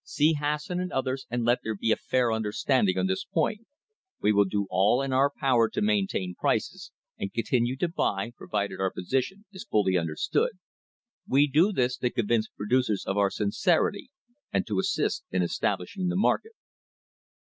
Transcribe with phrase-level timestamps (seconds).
[0.03, 3.67] See Hasson and others and let there be a fair understanding on this point.
[4.17, 8.31] W e will do all in our power to maintain prices, and continue to buy,
[8.35, 10.53] provided our position is fully understood.
[11.27, 14.09] We do this to convince producers of our sincerity,
[14.51, 16.53] and to assist in establishing the market."